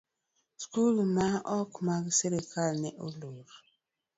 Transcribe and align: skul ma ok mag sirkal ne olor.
skul 0.63 0.95
ma 1.15 1.27
ok 1.59 1.71
mag 1.87 2.03
sirkal 2.17 2.73
ne 2.83 2.91
olor. 3.05 3.49